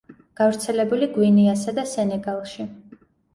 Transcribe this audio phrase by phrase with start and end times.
[0.39, 2.67] გავრცელებული გვინეასა და სენეგალში.